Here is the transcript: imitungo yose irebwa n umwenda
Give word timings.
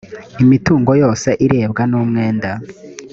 imitungo 0.43 0.91
yose 1.01 1.29
irebwa 1.45 1.83
n 1.91 1.93
umwenda 2.01 2.49